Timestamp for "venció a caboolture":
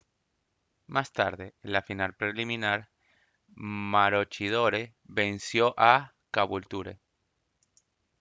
5.03-6.97